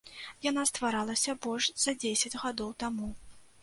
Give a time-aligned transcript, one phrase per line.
[0.45, 3.17] Яна стваралася больш за дзесяць гадоў таму.